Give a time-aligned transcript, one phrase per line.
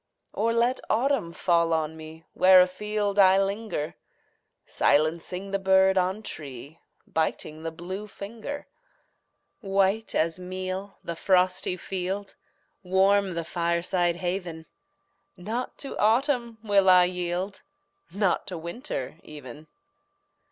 [0.33, 3.93] Or let autumn fall on me Where afield I linger,
[4.65, 8.65] Silencing the bird on tree, Biting the blue finger.
[9.59, 12.33] White as meal the frosty field
[12.81, 14.65] Warm the fireside haven
[15.37, 17.61] Not to autumn will I yield,
[18.11, 19.67] Not to winter even!